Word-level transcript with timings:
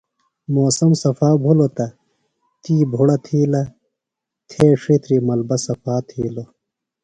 موسم 0.55 0.91
صفا 1.03 1.29
بھِلیۡ 1.43 1.71
تہ 1.75 1.85
تی 2.61 2.75
بھُڑہ 2.91 3.15
تھِیلہ 3.25 3.63
تھے 4.49 4.67
ڇھیتری 4.81 5.17
ملبہ 5.27 5.55
صفاتھِیلو۔ 5.65 6.45